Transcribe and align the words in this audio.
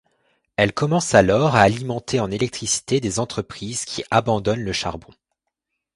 Elle 0.55 0.73
commence 0.73 1.13
alors 1.13 1.55
à 1.55 1.61
alimenter 1.61 2.19
en 2.19 2.31
électricité 2.31 2.99
des 2.99 3.19
entreprises 3.19 3.85
qui 3.85 4.03
abandonnent 4.09 4.63
le 4.63 4.73
charbon. 4.73 5.13